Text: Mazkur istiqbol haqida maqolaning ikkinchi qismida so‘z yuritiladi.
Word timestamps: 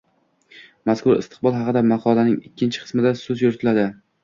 Mazkur 0.89 1.13
istiqbol 1.23 1.59
haqida 1.59 1.85
maqolaning 1.91 2.41
ikkinchi 2.51 2.83
qismida 2.87 3.15
so‘z 3.23 3.47
yuritiladi. 3.49 3.89